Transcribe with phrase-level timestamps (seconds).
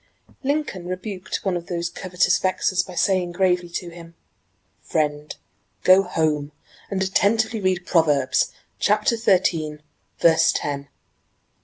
[0.41, 4.15] Lincoln rebuked one of these covetous vexers by saying gravely to him:
[4.81, 5.35] "Friend,
[5.83, 6.53] go home
[6.89, 9.83] and attentively read 'Proverbs,' chapter thirteen,
[10.19, 10.87] verse ten."